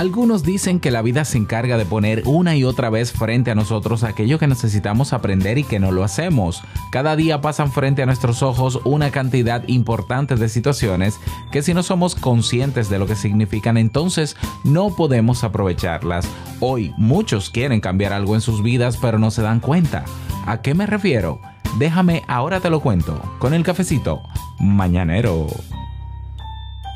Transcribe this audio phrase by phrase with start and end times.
[0.00, 3.54] Algunos dicen que la vida se encarga de poner una y otra vez frente a
[3.54, 6.62] nosotros aquello que necesitamos aprender y que no lo hacemos.
[6.90, 11.20] Cada día pasan frente a nuestros ojos una cantidad importante de situaciones
[11.52, 16.26] que si no somos conscientes de lo que significan entonces no podemos aprovecharlas.
[16.60, 20.06] Hoy muchos quieren cambiar algo en sus vidas pero no se dan cuenta.
[20.46, 21.42] ¿A qué me refiero?
[21.78, 24.22] Déjame ahora te lo cuento con el cafecito
[24.58, 25.46] mañanero.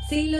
[0.09, 0.39] Si lo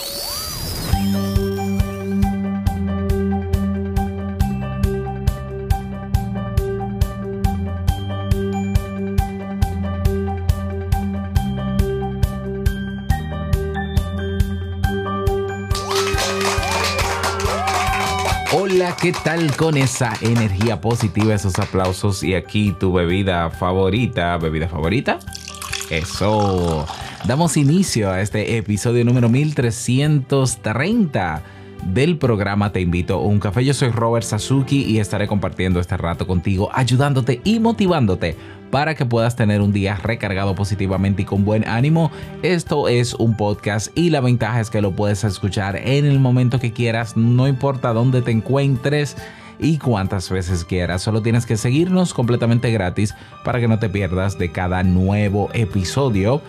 [18.53, 24.37] Hola, ¿qué tal con esa energía positiva, esos aplausos y aquí tu bebida favorita?
[24.37, 25.19] ¿Bebida favorita?
[25.89, 26.85] Eso.
[27.23, 31.43] Damos inicio a este episodio número 1330
[31.83, 33.65] del programa Te invito a un café.
[33.65, 38.35] Yo soy Robert Sasuki y estaré compartiendo este rato contigo, ayudándote y motivándote
[38.71, 42.11] para que puedas tener un día recargado positivamente y con buen ánimo.
[42.41, 46.59] Esto es un podcast y la ventaja es que lo puedes escuchar en el momento
[46.59, 49.17] que quieras, no importa dónde te encuentres
[49.59, 51.03] y cuántas veces quieras.
[51.03, 56.41] Solo tienes que seguirnos completamente gratis para que no te pierdas de cada nuevo episodio.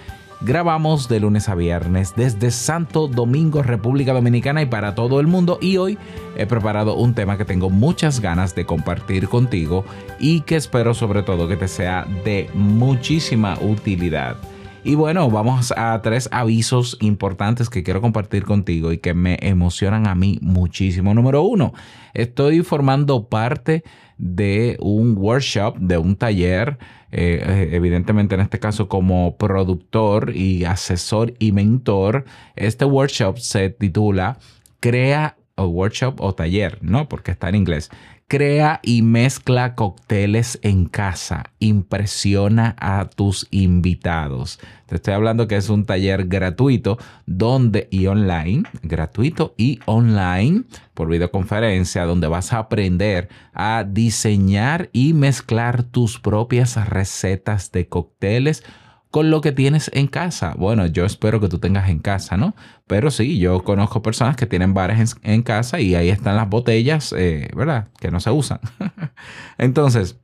[0.45, 5.57] Grabamos de lunes a viernes desde Santo Domingo, República Dominicana y para todo el mundo.
[5.61, 5.99] Y hoy
[6.37, 9.85] he preparado un tema que tengo muchas ganas de compartir contigo
[10.19, 14.37] y que espero sobre todo que te sea de muchísima utilidad.
[14.83, 20.09] Y bueno, vamos a tres avisos importantes que quiero compartir contigo y que me emocionan
[20.09, 21.15] a mí muchísimo.
[21.15, 21.73] Número uno,
[22.15, 23.85] estoy formando parte
[24.23, 26.79] de un workshop, de un taller,
[27.11, 32.25] eh, eh, evidentemente en este caso como productor y asesor y mentor.
[32.55, 34.39] Este workshop se titula
[34.79, 37.09] Crea o workshop o taller, ¿no?
[37.09, 37.91] Porque está en inglés.
[38.33, 41.53] Crea y mezcla cócteles en casa.
[41.59, 44.59] Impresiona a tus invitados.
[44.87, 50.63] Te estoy hablando que es un taller gratuito donde y online, gratuito y online
[50.95, 58.65] por videoconferencia, donde vas a aprender a diseñar y mezclar tus propias recetas de cócteles
[59.13, 60.55] con lo que tienes en casa.
[60.57, 62.57] Bueno, yo espero que tú tengas en casa, ¿no?
[62.87, 67.15] Pero sí, yo conozco personas que tienen bares en, casa y ahí están las botellas,
[67.17, 67.89] eh, ¿verdad?
[68.01, 68.59] Que no se usan.
[69.59, 70.19] Entonces,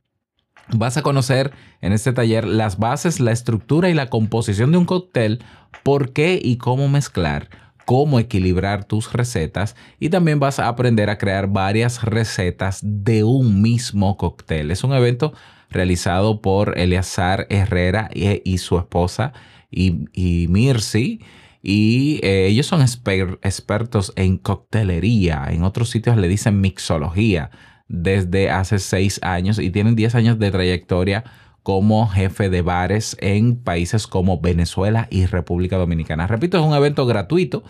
[0.69, 1.51] vas a conocer
[1.81, 5.43] en este taller las bases, la estructura y la composición de un cóctel,
[5.83, 7.47] por qué y cómo mezclar
[7.85, 13.63] cómo equilibrar tus recetas y también vas a aprender a crear varias recetas de un
[13.63, 14.69] mismo cóctel.
[14.69, 15.33] Es un evento
[15.69, 19.33] realizado por Eleazar Herrera y, su esposa
[19.71, 21.21] y, y Mirsi.
[21.61, 25.45] Y eh, ellos son exper- expertos en coctelería.
[25.49, 27.51] En otros sitios le dicen mixología
[27.89, 31.23] desde hace seis años y tienen 10 años de trayectoria
[31.63, 36.27] como jefe de bares en países como Venezuela y República Dominicana.
[36.27, 37.63] Repito, es un evento gratuito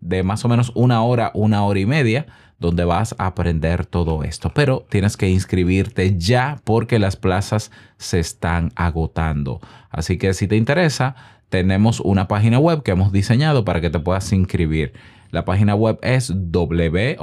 [0.00, 2.26] de más o menos una hora, una hora y media,
[2.58, 4.50] donde vas a aprender todo esto.
[4.54, 9.60] Pero tienes que inscribirte ya porque las plazas se están agotando.
[9.90, 11.14] Así que si te interesa,
[11.48, 14.92] tenemos una página web que hemos diseñado para que te puedas inscribir.
[15.30, 17.16] La página web es w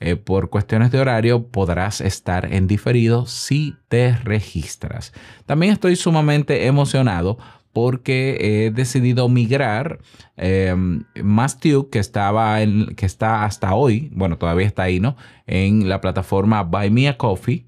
[0.03, 5.13] eh, por cuestiones de horario podrás estar en diferido si te registras.
[5.45, 7.37] También estoy sumamente emocionado
[7.73, 9.99] porque he decidido migrar
[10.37, 10.75] eh,
[11.89, 12.57] que estaba
[12.95, 15.15] que está hasta hoy, bueno, todavía está ahí, ¿no?
[15.47, 17.65] En la plataforma Buy Me a Coffee.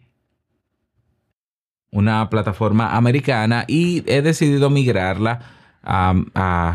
[1.92, 5.40] una plataforma americana y he decidido migrarla
[5.84, 6.74] a, a.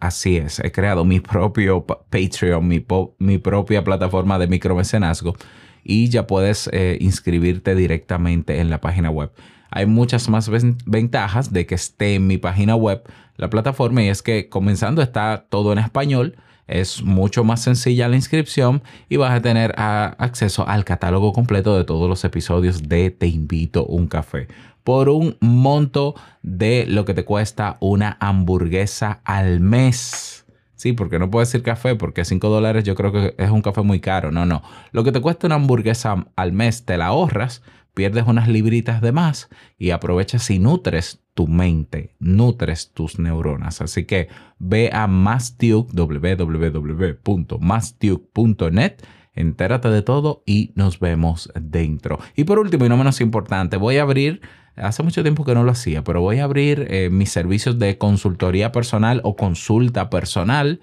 [0.00, 2.84] Así es, he creado mi propio pa- Patreon, mi,
[3.18, 5.36] mi propia plataforma de micromecenazgo
[5.84, 9.30] y ya puedes eh, inscribirte directamente en la página web.
[9.76, 13.02] Hay muchas más ven- ventajas de que esté en mi página web
[13.36, 16.36] la plataforma y es que comenzando está todo en español.
[16.68, 21.82] Es mucho más sencilla la inscripción y vas a tener acceso al catálogo completo de
[21.84, 24.46] todos los episodios de Te invito un café
[24.84, 30.44] por un monto de lo que te cuesta una hamburguesa al mes.
[30.76, 33.80] Sí, porque no puedo decir café porque 5 dólares yo creo que es un café
[33.82, 34.30] muy caro.
[34.30, 34.62] No, no.
[34.92, 37.62] Lo que te cuesta una hamburguesa al mes te la ahorras,
[37.94, 39.48] pierdes unas libritas de más
[39.78, 43.80] y aprovechas y nutres tu mente, nutres tus neuronas.
[43.80, 48.92] Así que ve a Mastiuk, www.mastiuk.net,
[49.34, 52.18] entérate de todo y nos vemos dentro.
[52.36, 54.40] Y por último y no menos importante, voy a abrir,
[54.76, 57.98] hace mucho tiempo que no lo hacía, pero voy a abrir eh, mis servicios de
[57.98, 60.80] consultoría personal o consulta personal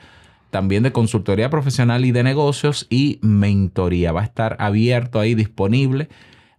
[0.51, 4.11] también de consultoría profesional y de negocios y mentoría.
[4.11, 6.09] Va a estar abierto ahí disponible.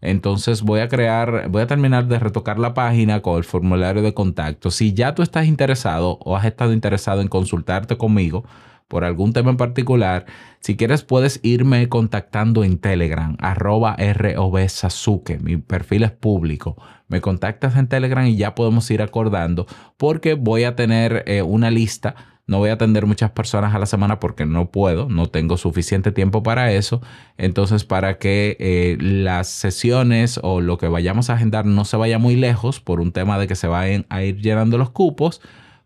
[0.03, 4.13] Entonces voy a crear, voy a terminar de retocar la página con el formulario de
[4.13, 4.73] contacto.
[4.73, 8.45] Si ya tú estás interesado o has estado interesado en consultarte conmigo
[8.89, 10.27] por algún tema en particular,
[10.59, 15.39] si quieres puedes irme contactando en Telegram, arroba robsasuke.
[15.41, 16.77] Mi perfil es público.
[17.07, 19.67] Me contactas en Telegram y ya podemos ir acordando
[19.97, 22.17] porque voy a tener eh, una lista
[22.53, 26.13] no voy a atender muchas personas a la semana porque no puedo, no tengo suficiente
[26.13, 27.01] tiempo para eso.
[27.39, 32.19] Entonces, para que eh, las sesiones o lo que vayamos a agendar no se vaya
[32.19, 35.41] muy lejos por un tema de que se vayan a ir llenando los cupos,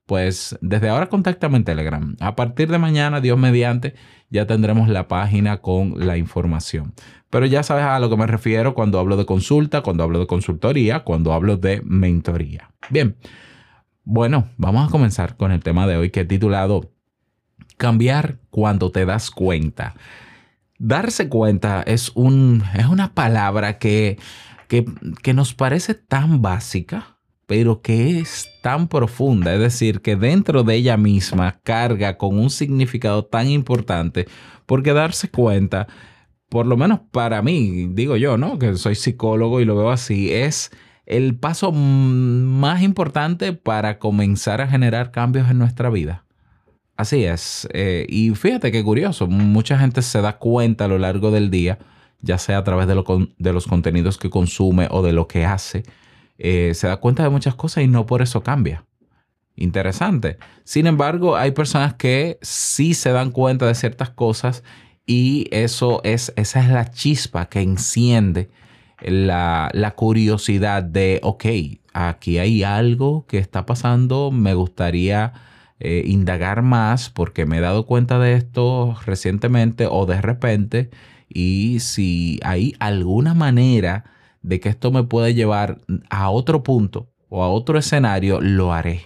[0.07, 2.17] pues desde ahora contáctame en Telegram.
[2.19, 3.95] A partir de mañana, Dios mediante,
[4.29, 6.95] ya tendremos la página con la información.
[7.31, 10.27] Pero ya sabes a lo que me refiero cuando hablo de consulta, cuando hablo de
[10.27, 12.73] consultoría, cuando hablo de mentoría.
[12.91, 13.17] Bien.
[14.09, 16.93] Bueno, vamos a comenzar con el tema de hoy que he titulado
[17.77, 19.97] Cambiar cuando te das cuenta.
[20.79, 24.17] Darse cuenta es, un, es una palabra que,
[24.69, 24.85] que,
[25.25, 27.19] que nos parece tan básica,
[27.49, 32.51] pero que es tan profunda, es decir, que dentro de ella misma carga con un
[32.51, 34.29] significado tan importante,
[34.67, 35.89] porque darse cuenta,
[36.49, 38.61] por lo menos para mí, digo yo, ¿no?
[38.61, 40.71] Que soy psicólogo y lo veo así, es
[41.07, 46.25] el paso más importante para comenzar a generar cambios en nuestra vida.
[46.97, 47.69] Así es.
[47.73, 51.79] Eh, y fíjate qué curioso, mucha gente se da cuenta a lo largo del día,
[52.21, 52.95] ya sea a través de,
[53.53, 55.85] los contenidos que consume o de lo que hace,
[56.39, 58.85] eh, se da cuenta de muchas cosas y no por eso cambia.
[59.55, 60.39] Interesante.
[60.65, 64.65] Sin embargo, hay personas que sí se dan cuenta de ciertas cosas
[65.07, 68.51] y eso es, esa es la chispa que enciende
[69.01, 71.45] la, la curiosidad de, ok,
[71.93, 75.33] aquí hay algo que está pasando, me gustaría
[75.79, 80.91] eh, indagar más porque me he dado cuenta de esto recientemente o de repente
[81.29, 84.05] y si hay alguna manera
[84.43, 85.79] de que esto me puede llevar
[86.09, 89.03] a otro punto o a otro escenario, lo haré.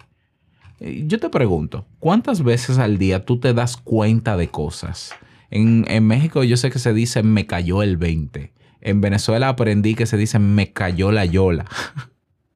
[0.78, 5.12] Eh, Yo te pregunto, ¿cuántas veces al día tú te das cuenta de cosas?
[5.50, 8.52] En, en México yo sé que se dice me cayó el 20.
[8.80, 11.66] En Venezuela aprendí que se dice me cayó la yola.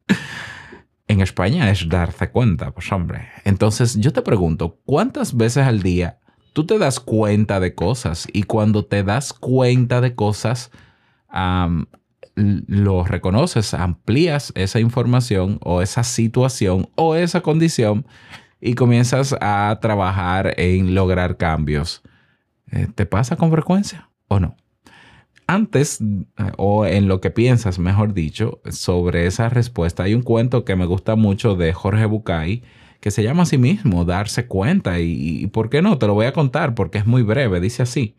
[1.08, 3.28] en España es darse cuenta, pues hombre.
[3.44, 6.18] Entonces yo te pregunto, ¿cuántas veces al día
[6.52, 8.26] tú te das cuenta de cosas?
[8.32, 10.70] Y cuando te das cuenta de cosas,
[11.32, 11.86] l-
[12.66, 18.06] lo reconoces, amplías esa información o esa situación o esa condición
[18.60, 22.02] y comienzas a trabajar en lograr cambios.
[22.72, 24.56] Eh, ¿Te pasa con frecuencia o no?
[25.46, 30.64] Antes, eh, o en lo que piensas, mejor dicho, sobre esa respuesta, hay un cuento
[30.64, 32.62] que me gusta mucho de Jorge Bucay
[33.00, 34.98] que se llama a sí mismo Darse cuenta.
[34.98, 35.98] Y, y ¿por qué no?
[35.98, 37.60] Te lo voy a contar porque es muy breve.
[37.60, 38.14] Dice así.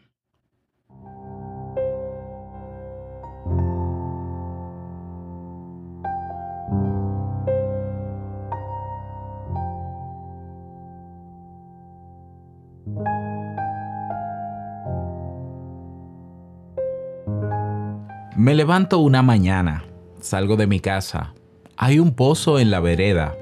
[18.55, 19.83] Levanto una mañana,
[20.21, 21.33] salgo de mi casa.
[21.75, 23.35] Hay un pozo en la vereda.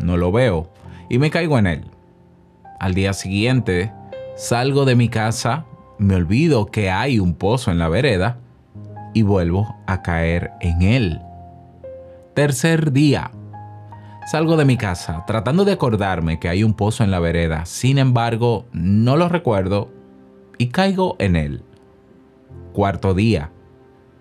[0.00, 0.68] No lo veo
[1.08, 1.84] y me caigo en él.
[2.78, 3.90] Al día siguiente,
[4.36, 5.64] salgo de mi casa,
[5.96, 8.36] me olvido que hay un pozo en la vereda
[9.14, 11.22] y vuelvo a caer en él.
[12.34, 13.30] Tercer día.
[14.26, 17.64] Salgo de mi casa tratando de acordarme que hay un pozo en la vereda.
[17.64, 19.90] Sin embargo, no lo recuerdo
[20.58, 21.62] y caigo en él.
[22.74, 23.52] Cuarto día.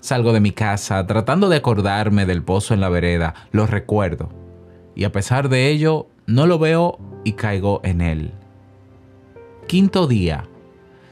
[0.02, 4.30] Salgo de mi casa tratando de acordarme del pozo en la vereda, lo recuerdo.
[4.96, 8.32] Y a pesar de ello, no lo veo y caigo en él.
[9.68, 10.46] Quinto día.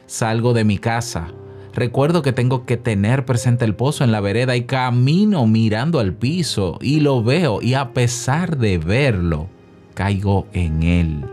[0.05, 1.27] Salgo de mi casa.
[1.73, 6.13] Recuerdo que tengo que tener presente el pozo en la vereda y camino mirando al
[6.13, 9.47] piso y lo veo y a pesar de verlo,
[9.93, 11.25] caigo en él.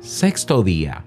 [0.00, 1.04] Sexto día.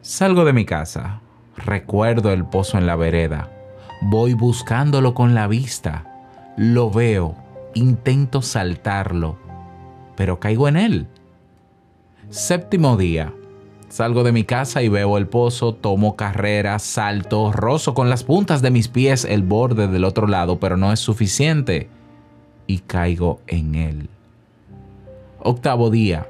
[0.00, 1.20] Salgo de mi casa.
[1.56, 3.55] Recuerdo el pozo en la vereda.
[4.00, 6.04] Voy buscándolo con la vista.
[6.56, 7.34] Lo veo.
[7.74, 9.36] Intento saltarlo.
[10.16, 11.06] Pero caigo en él.
[12.30, 13.32] Séptimo día.
[13.88, 18.60] Salgo de mi casa y veo el pozo, tomo carrera, salto, rozo con las puntas
[18.60, 21.88] de mis pies el borde del otro lado, pero no es suficiente.
[22.66, 24.10] Y caigo en él.
[25.38, 26.26] Octavo día.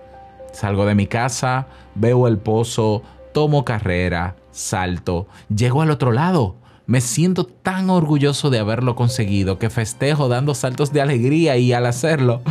[0.53, 6.55] Salgo de mi casa, veo el pozo, tomo carrera, salto, llego al otro lado.
[6.87, 11.87] Me siento tan orgulloso de haberlo conseguido que festejo dando saltos de alegría y al
[11.87, 12.43] hacerlo,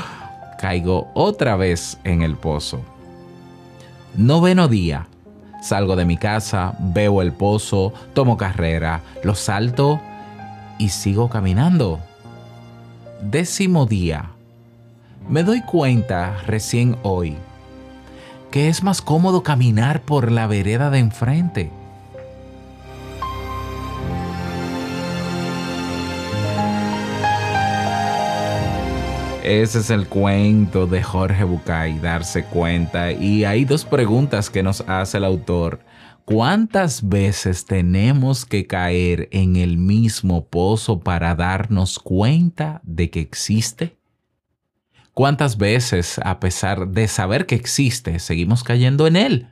[0.59, 2.81] caigo otra vez en el pozo.
[4.15, 5.07] Noveno día.
[5.61, 9.99] Salgo de mi casa, veo el pozo, tomo carrera, lo salto
[10.77, 11.99] y sigo caminando.
[13.21, 14.31] Décimo día.
[15.27, 17.35] Me doy cuenta recién hoy
[18.55, 21.71] que es más cómodo caminar por la vereda de enfrente.
[29.45, 33.11] Ese es el cuento de Jorge Bucay, darse cuenta.
[33.11, 35.81] Y hay dos preguntas que nos hace el autor.
[36.25, 43.95] ¿Cuántas veces tenemos que caer en el mismo pozo para darnos cuenta de que existe?
[45.13, 49.49] ¿Cuántas veces, a pesar de saber que existe, seguimos cayendo en él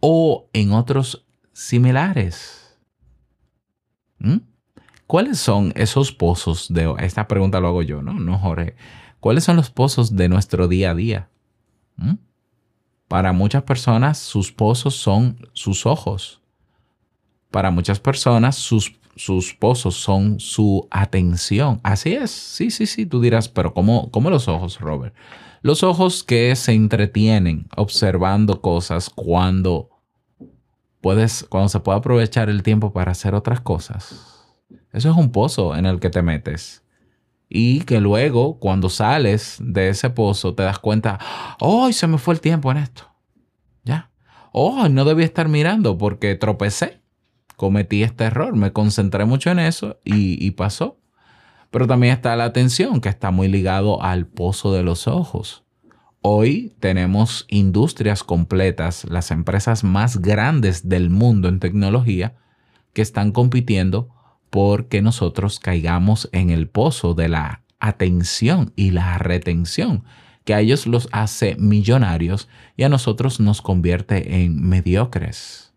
[0.00, 2.76] o en otros similares?
[4.18, 4.38] ¿Mm?
[5.06, 6.92] ¿Cuáles son esos pozos de...
[6.98, 8.14] Esta pregunta lo hago yo, ¿no?
[8.14, 8.74] No, Jorge.
[9.26, 11.28] ¿Cuáles son los pozos de nuestro día a día?
[11.96, 12.14] ¿Mm?
[13.08, 16.40] Para muchas personas sus pozos son sus ojos.
[17.50, 21.80] Para muchas personas sus, sus pozos son su atención.
[21.82, 22.30] Así es.
[22.30, 23.04] Sí, sí, sí.
[23.04, 25.12] Tú dirás, pero ¿cómo, ¿cómo los ojos, Robert?
[25.60, 29.90] Los ojos que se entretienen observando cosas cuando
[31.00, 34.44] puedes, cuando se puede aprovechar el tiempo para hacer otras cosas.
[34.92, 36.85] Eso es un pozo en el que te metes
[37.48, 41.18] y que luego cuando sales de ese pozo te das cuenta,
[41.60, 43.10] ¡ay, se me fue el tiempo en esto!
[43.84, 44.10] ¿Ya?
[44.52, 47.00] ¡Oh, no debía estar mirando porque tropecé!
[47.56, 50.98] Cometí este error, me concentré mucho en eso y, y pasó.
[51.70, 55.64] Pero también está la atención, que está muy ligado al pozo de los ojos.
[56.20, 62.34] Hoy tenemos industrias completas, las empresas más grandes del mundo en tecnología,
[62.92, 64.15] que están compitiendo
[64.56, 70.04] porque nosotros caigamos en el pozo de la atención y la retención,
[70.44, 75.74] que a ellos los hace millonarios y a nosotros nos convierte en mediocres.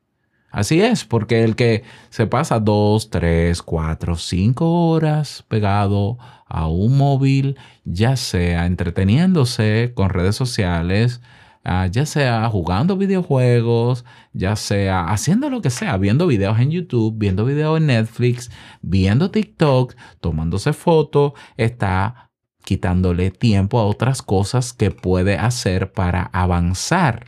[0.50, 6.98] Así es, porque el que se pasa dos, tres, cuatro, cinco horas pegado a un
[6.98, 11.20] móvil, ya sea entreteniéndose con redes sociales,
[11.64, 17.16] Ah, ya sea jugando videojuegos, ya sea haciendo lo que sea, viendo videos en YouTube,
[17.18, 18.50] viendo videos en Netflix,
[18.82, 22.32] viendo TikTok, tomándose fotos, está
[22.64, 27.26] quitándole tiempo a otras cosas que puede hacer para avanzar.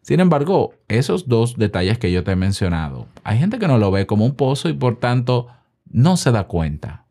[0.00, 3.90] Sin embargo, esos dos detalles que yo te he mencionado, hay gente que no lo
[3.90, 5.48] ve como un pozo y por tanto
[5.90, 7.01] no se da cuenta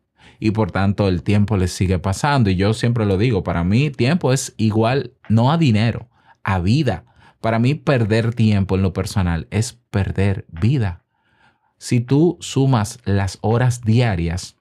[0.42, 2.50] y por tanto el tiempo le sigue pasando.
[2.50, 6.08] Y yo siempre lo digo, para mí tiempo es igual no a dinero,
[6.42, 7.04] a vida.
[7.40, 11.04] Para mí perder tiempo en lo personal es perder vida.
[11.78, 14.56] Si tú sumas las horas diarias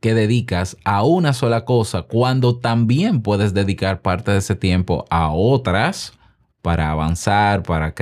[0.00, 5.30] que dedicas a una sola cosa, cuando también puedes dedicar parte de ese tiempo a
[5.30, 6.12] otras,
[6.60, 7.94] para avanzar, para,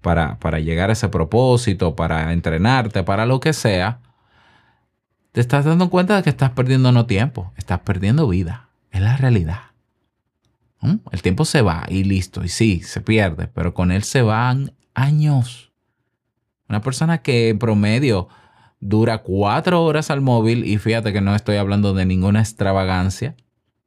[0.00, 4.00] para, para llegar a ese propósito, para entrenarte, para lo que sea,
[5.32, 8.70] te estás dando cuenta de que estás perdiendo no tiempo, estás perdiendo vida.
[8.90, 9.60] Es la realidad.
[10.80, 10.96] ¿Mm?
[11.12, 14.72] El tiempo se va y listo, y sí, se pierde, pero con él se van
[14.94, 15.72] años.
[16.68, 18.28] Una persona que en promedio
[18.80, 23.36] dura cuatro horas al móvil, y fíjate que no estoy hablando de ninguna extravagancia,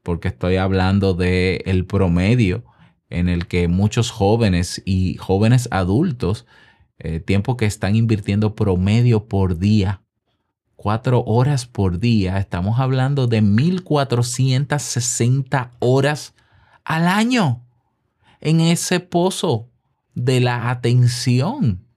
[0.01, 2.63] porque estoy hablando del el promedio
[3.09, 6.45] en el que muchos jóvenes y jóvenes adultos,
[6.99, 10.02] eh, tiempo que están invirtiendo promedio por día
[10.83, 16.35] cuatro horas por día, estamos hablando de 1460 horas
[16.83, 17.63] al año
[18.41, 19.69] en ese pozo
[20.13, 21.87] de la atención.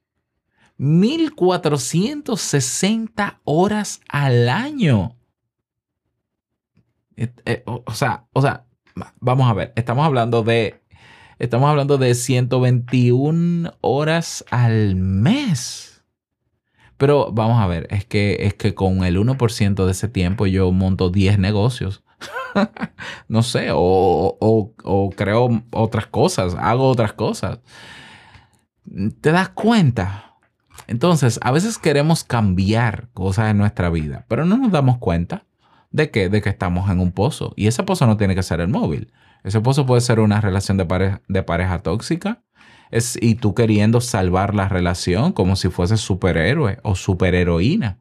[0.76, 5.16] 1460 horas al año.
[7.16, 8.66] Eh, o sea, o sea,
[9.18, 10.80] vamos a ver, estamos hablando de
[11.40, 15.95] estamos hablando de 121 horas al mes.
[16.96, 20.70] Pero vamos a ver, es que, es que con el 1% de ese tiempo yo
[20.72, 22.02] monto 10 negocios.
[23.28, 27.60] no sé, o, o- creo otras cosas, hago otras cosas.
[29.20, 30.36] ¿Te das cuenta?
[30.86, 35.44] Entonces, a veces queremos cambiar cosas en nuestra vida, pero no nos damos cuenta
[35.90, 37.52] de que, de que estamos en un pozo.
[37.56, 39.12] Y ese pozo no tiene que ser el móvil.
[39.42, 42.42] Ese pozo puede ser una relación de pareja, de pareja tóxica.
[42.90, 47.98] Es, y tú queriendo salvar la relación como si fuese superhéroe o superheroína.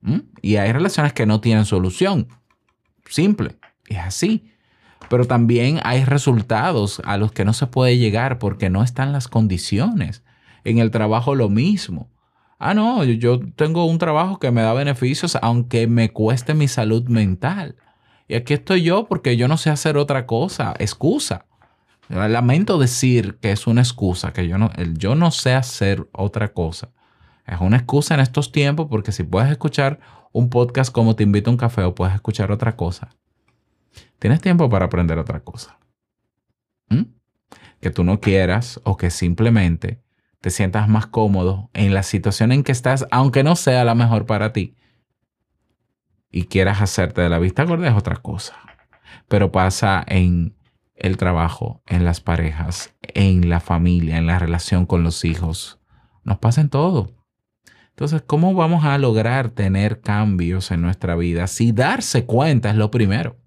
[0.00, 0.20] ¿Mm?
[0.42, 2.28] Y hay relaciones que no tienen solución.
[3.08, 3.56] Simple.
[3.86, 4.52] Es así.
[5.08, 9.28] Pero también hay resultados a los que no se puede llegar porque no están las
[9.28, 10.22] condiciones.
[10.64, 12.08] En el trabajo lo mismo.
[12.58, 17.08] Ah, no, yo- tengo un trabajo que me da beneficios aunque me cueste mi salud
[17.08, 17.76] mental.
[18.28, 20.74] Y aquí estoy yo porque yo no sé hacer otra cosa.
[20.78, 21.46] Excusa.
[22.10, 26.52] Lamento decir que es una excusa, que yo no, el yo no sé hacer otra
[26.52, 26.90] cosa.
[27.46, 30.00] Es una excusa en estos tiempos porque si puedes escuchar
[30.32, 33.10] un podcast como Te invito a un café o puedes escuchar otra cosa,
[34.18, 35.78] tienes tiempo para aprender otra cosa.
[36.88, 37.02] ¿Mm?
[37.80, 40.02] Que tú no quieras o que simplemente
[40.40, 44.26] te sientas más cómodo en la situación en que estás, aunque no sea la mejor
[44.26, 44.76] para ti,
[46.30, 48.56] y quieras hacerte de la vista gorda es otra cosa.
[49.28, 50.56] Pero pasa en
[51.00, 55.80] el trabajo, en las parejas, en la familia, en la relación con los hijos.
[56.24, 57.16] Nos pasa en todo.
[57.90, 62.90] Entonces, ¿cómo vamos a lograr tener cambios en nuestra vida si darse cuenta es lo
[62.90, 63.38] primero?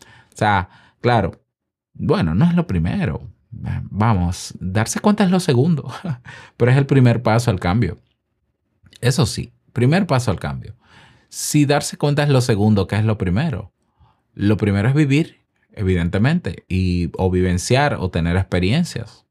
[0.00, 0.68] O sea,
[1.00, 1.42] claro,
[1.94, 3.28] bueno, no es lo primero.
[3.50, 5.92] Vamos, darse cuenta es lo segundo,
[6.56, 7.98] pero es el primer paso al cambio.
[9.00, 10.74] Eso sí, primer paso al cambio.
[11.28, 13.72] Si darse cuenta es lo segundo, ¿qué es lo primero?
[14.34, 15.41] Lo primero es vivir,
[15.74, 19.26] evidentemente, y, o vivenciar o tener experiencias.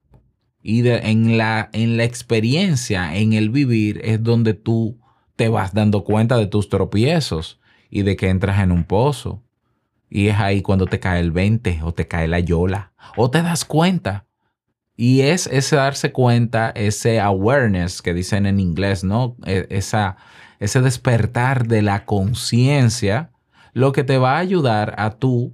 [0.63, 4.99] Y de- en, la, en la experiencia, en el vivir, es donde tú
[5.35, 9.43] te vas dando cuenta de tus tropiezos y de que entras en un pozo.
[10.09, 13.41] Y es ahí cuando te cae el 20 o te cae la yola o te
[13.41, 14.25] das cuenta.
[14.95, 19.35] Y es ese darse cuenta, ese awareness que dicen en inglés, ¿no?
[19.45, 20.17] E- Esa,
[20.59, 23.31] ese despertar de la conciencia,
[23.73, 25.53] lo que te va a ayudar a tú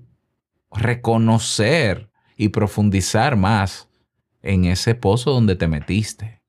[0.82, 3.90] reconocer y profundizar más
[4.42, 6.42] en ese pozo donde te metiste.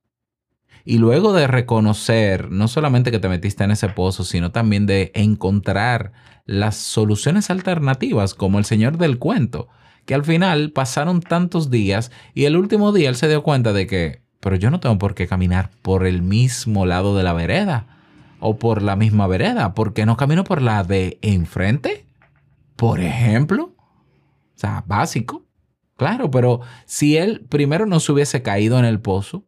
[0.85, 5.13] Y luego de reconocer, no solamente que te metiste en ese pozo, sino también de
[5.15, 6.13] encontrar
[6.47, 9.69] las soluciones alternativas, como el señor del cuento,
[10.07, 13.87] que al final pasaron tantos días y el último día él se dio cuenta de
[13.87, 17.99] que, pero yo no tengo por qué caminar por el mismo lado de la vereda
[18.41, 22.07] o por la misma vereda, porque no camino por la de enfrente,
[22.77, 23.75] por ejemplo.
[24.59, 25.47] O sea, básico.
[25.97, 29.47] Claro, pero si él primero no se hubiese caído en el pozo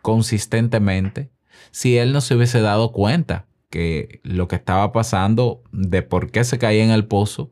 [0.00, 1.32] consistentemente,
[1.72, 6.44] si él no se hubiese dado cuenta que lo que estaba pasando, de por qué
[6.44, 7.50] se caía en el pozo,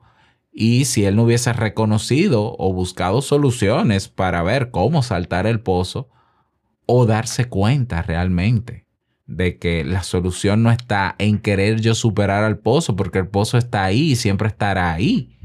[0.52, 6.08] y si él no hubiese reconocido o buscado soluciones para ver cómo saltar el pozo,
[6.86, 8.86] o darse cuenta realmente
[9.26, 13.58] de que la solución no está en querer yo superar al pozo, porque el pozo
[13.58, 15.36] está ahí y siempre estará ahí.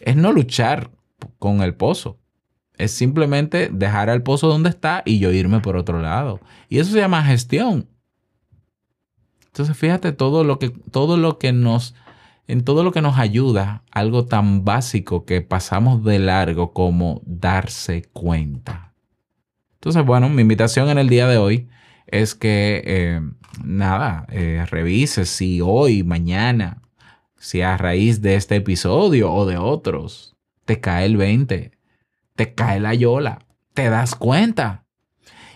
[0.00, 0.90] Es no luchar
[1.38, 2.18] con el pozo.
[2.76, 6.40] Es simplemente dejar al pozo donde está y yo irme por otro lado.
[6.68, 7.88] Y eso se llama gestión.
[9.46, 11.96] Entonces, fíjate todo lo que, todo lo que nos,
[12.46, 18.02] en todo lo que nos ayuda, algo tan básico que pasamos de largo como darse
[18.12, 18.94] cuenta.
[19.74, 21.68] Entonces, bueno, mi invitación en el día de hoy
[22.06, 23.20] es que, eh,
[23.64, 26.82] nada, eh, revises si hoy, mañana,
[27.38, 31.72] si a raíz de este episodio o de otros, te cae el 20,
[32.34, 34.84] te cae la yola, te das cuenta.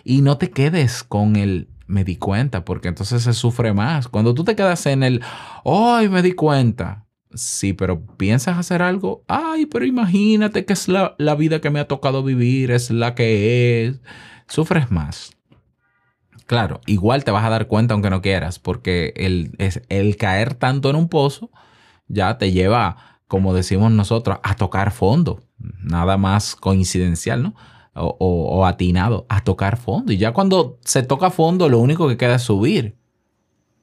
[0.03, 4.07] Y no te quedes con el me di cuenta, porque entonces se sufre más.
[4.07, 5.21] Cuando tú te quedas en el,
[5.65, 7.05] ay, me di cuenta.
[7.33, 11.79] Sí, pero piensas hacer algo, ay, pero imagínate que es la, la vida que me
[11.79, 14.01] ha tocado vivir, es la que es.
[14.47, 15.31] Sufres más.
[16.45, 20.53] Claro, igual te vas a dar cuenta aunque no quieras, porque el, es, el caer
[20.53, 21.49] tanto en un pozo
[22.13, 25.41] ya te lleva, como decimos nosotros, a tocar fondo.
[25.81, 27.55] Nada más coincidencial, ¿no?
[27.95, 30.11] O, o- atinado, a tocar fondo.
[30.13, 32.95] Y ya cuando se toca fondo, lo único que queda es subir,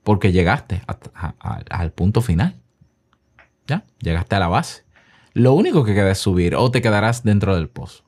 [0.03, 0.83] porque llegaste
[1.71, 2.57] al punto final.
[3.67, 4.85] Ya, llegaste a la base.
[5.33, 8.03] Lo único que queda es subir o te quedarás dentro del pozo.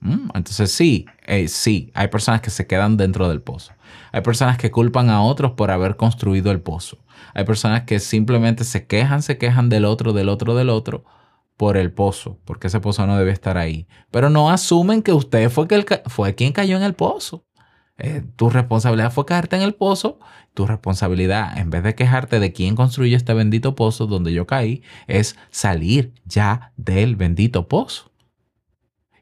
[0.00, 0.30] ¿Mm?
[0.34, 3.72] Entonces sí, eh, sí, hay personas que se quedan dentro del pozo.
[4.12, 6.98] Hay personas que culpan a otros por haber construido el pozo.
[7.34, 11.04] Hay personas que simplemente se quejan, se quejan del otro, del otro, del otro
[11.56, 13.86] por el pozo, porque ese pozo no debe estar ahí.
[14.10, 17.44] Pero no asumen que usted fue, que fue quien cayó en el pozo.
[17.98, 20.18] Eh, tu responsabilidad fue caerte en el pozo.
[20.54, 24.82] Tu responsabilidad, en vez de quejarte de quién construyó este bendito pozo donde yo caí,
[25.06, 28.09] es salir ya del bendito pozo.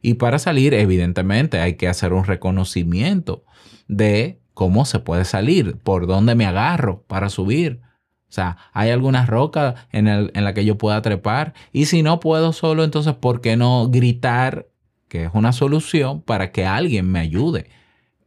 [0.02, 3.44] Y para salir, evidentemente, hay que hacer un reconocimiento
[3.88, 7.80] de cómo se puede salir, por dónde me agarro para subir.
[8.28, 11.54] O sea, hay alguna roca en, el- en la que yo pueda trepar.
[11.72, 14.68] Y si no puedo solo, entonces, ¿por qué no gritar
[15.08, 17.70] que es una solución para que alguien me ayude?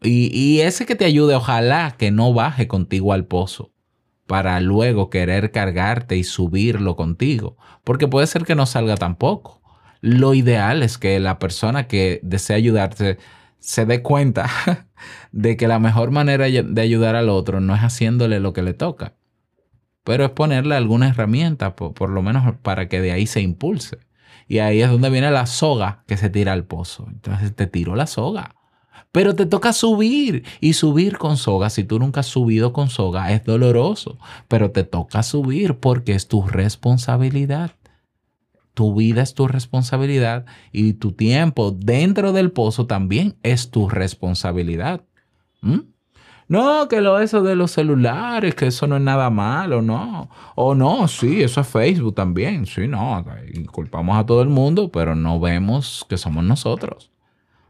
[0.02, 3.72] Y, y ese que te ayude, ojalá que no baje contigo al pozo
[4.26, 7.58] para luego querer cargarte y subirlo contigo.
[7.84, 9.61] Porque puede ser que no salga tampoco.
[10.02, 13.20] Lo ideal es que la persona que desea ayudarte
[13.60, 14.50] se dé cuenta
[15.32, 18.74] de que la mejor manera de ayudar al otro no es haciéndole lo que le
[18.74, 19.14] toca,
[20.04, 24.00] pero es ponerle alguna herramienta, por, lo menos para que de ahí se impulse.
[24.48, 27.06] Y ahí es donde viene la soga que se tira al pozo.
[27.08, 28.56] Entonces te tiró la soga.
[29.12, 31.70] Pero te toca subir y subir con soga.
[31.70, 36.28] Si tú nunca has subido con soga, es doloroso, pero te toca subir porque es
[36.28, 37.72] tu responsabilidad.
[38.74, 45.02] Tu vida es tu responsabilidad y tu tiempo dentro del pozo también es tu responsabilidad.
[45.62, 45.80] ¿Mm?
[46.52, 50.30] No, que lo eso de los celulares, que eso no es nada malo, no.
[50.56, 52.66] O no, sí, eso es Facebook también.
[52.66, 53.24] Sí, no,
[53.72, 57.10] culpamos a todo el mundo, pero no vemos que somos nosotros.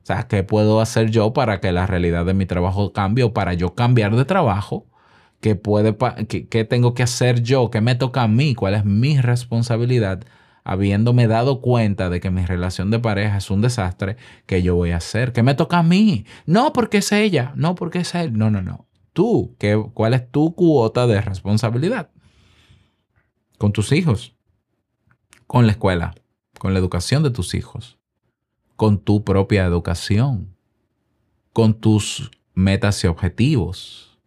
[0.02, 3.34] O sea, ¿qué puedo hacer yo para que la realidad de mi trabajo cambie o
[3.34, 4.88] para yo cambiar de trabajo?
[5.42, 5.96] ¿Qué, puede,
[6.28, 7.70] qué, qué tengo que hacer yo?
[7.70, 8.56] ¿Qué me toca a mí?
[8.56, 10.24] ¿Cuál es mi responsabilidad?
[10.64, 14.92] Habiéndome dado cuenta de que mi relación de pareja es un desastre, ¿qué yo voy
[14.92, 15.34] a hacer?
[15.34, 16.26] ¿Qué me toca a mí?
[16.46, 18.38] No porque es ella, no porque es él.
[18.38, 18.88] No, no, no.
[19.14, 22.12] Tú, ¿qué, ¿cuál es tu cuota de responsabilidad?
[23.58, 24.36] Con tus hijos,
[25.48, 26.14] con la escuela,
[26.60, 27.98] con la educación de tus hijos,
[28.76, 30.56] con tu propia educación,
[31.54, 34.20] con tus metas y objetivos.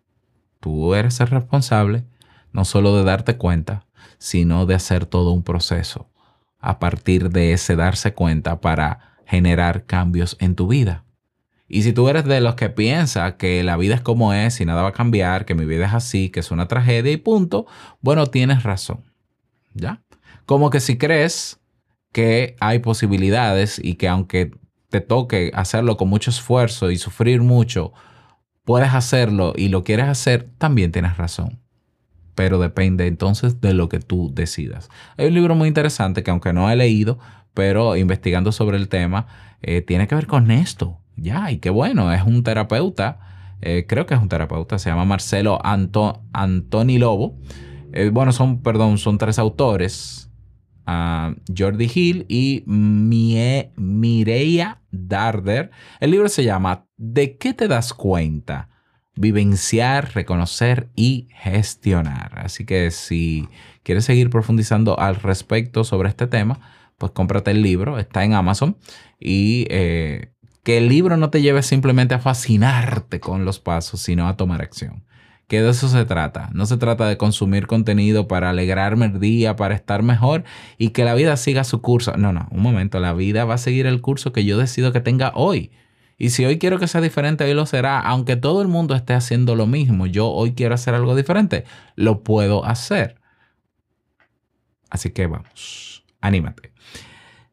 [0.58, 2.04] Tú eres el responsable
[2.52, 3.86] no solo de darte cuenta,
[4.18, 6.08] sino de hacer todo un proceso
[6.64, 11.04] a partir de ese darse cuenta para generar cambios en tu vida.
[11.68, 14.64] Y si tú eres de los que piensa que la vida es como es y
[14.64, 17.66] nada va a cambiar, que mi vida es así, que es una tragedia y punto,
[18.00, 19.04] bueno, tienes razón.
[19.72, 20.02] ¿Ya?
[20.46, 21.60] Como que si crees
[22.12, 24.52] que hay posibilidades y que aunque
[24.88, 27.92] te toque hacerlo con mucho esfuerzo y sufrir mucho,
[28.64, 31.63] puedes hacerlo y lo quieres hacer, también tienes razón.
[32.34, 34.88] Pero depende entonces de lo que tú decidas.
[35.16, 37.18] Hay un libro muy interesante que aunque no he leído,
[37.54, 39.26] pero investigando sobre el tema,
[39.62, 40.98] eh, tiene que ver con esto.
[41.16, 43.20] Ya, y qué bueno, es un terapeuta,
[43.60, 47.38] eh, creo que es un terapeuta, se llama Marcelo Anto- Antoni Lobo.
[47.92, 50.28] Eh, bueno, son, perdón, son tres autores,
[50.86, 55.70] ah, Jordi Hill y Mie- Mireia Darder.
[56.00, 58.68] El libro se llama ¿De qué te das cuenta?
[59.16, 62.38] Vivenciar, reconocer y gestionar.
[62.38, 63.48] Así que si
[63.82, 66.60] quieres seguir profundizando al respecto sobre este tema,
[66.98, 68.76] pues cómprate el libro, está en Amazon
[69.20, 74.28] y eh, que el libro no te lleve simplemente a fascinarte con los pasos, sino
[74.28, 75.04] a tomar acción.
[75.46, 76.48] Que de eso se trata.
[76.54, 80.44] No se trata de consumir contenido para alegrarme el día, para estar mejor
[80.78, 82.16] y que la vida siga su curso.
[82.16, 85.00] No, no, un momento, la vida va a seguir el curso que yo decido que
[85.00, 85.70] tenga hoy.
[86.16, 88.00] Y si hoy quiero que sea diferente, hoy lo será.
[88.00, 91.64] Aunque todo el mundo esté haciendo lo mismo, yo hoy quiero hacer algo diferente,
[91.96, 93.16] lo puedo hacer.
[94.90, 96.72] Así que vamos, anímate.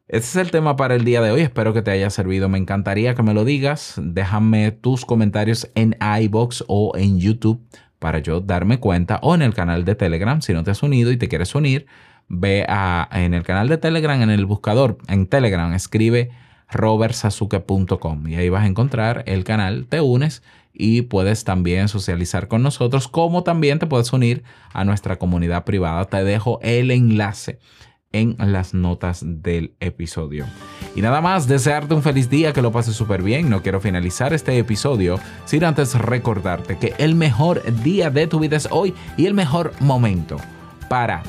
[0.08, 1.40] Ese es el tema para el día de hoy.
[1.40, 2.48] Espero que te haya servido.
[2.48, 3.94] Me encantaría que me lo digas.
[3.96, 7.66] Déjame tus comentarios en iBox o en YouTube
[7.98, 10.42] para yo darme cuenta o en el canal de Telegram.
[10.42, 11.86] Si no te has unido y te quieres unir,
[12.28, 16.30] ve a, en el canal de Telegram, en el buscador, en Telegram, escribe
[16.72, 22.62] robertsasuke.com y ahí vas a encontrar el canal, te unes y puedes también socializar con
[22.62, 26.06] nosotros, como también te puedes unir a nuestra comunidad privada.
[26.06, 27.58] Te dejo el enlace
[28.12, 30.46] en las notas del episodio.
[30.94, 33.48] Y nada más, desearte un feliz día, que lo pases súper bien.
[33.48, 38.56] No quiero finalizar este episodio sin antes recordarte que el mejor día de tu vida
[38.56, 40.36] es hoy y el mejor momento
[40.88, 41.22] para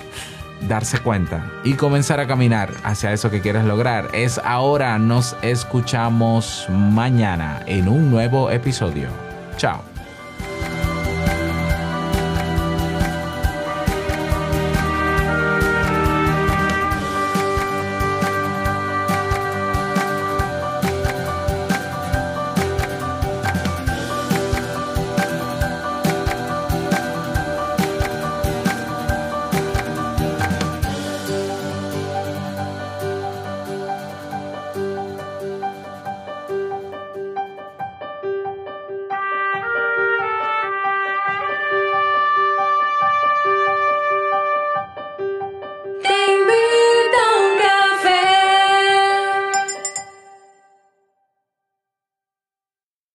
[0.67, 4.97] darse cuenta y comenzar a caminar hacia eso que quieres lograr es ahora.
[4.97, 9.09] Nos escuchamos mañana en un nuevo episodio.
[9.57, 9.92] Chao.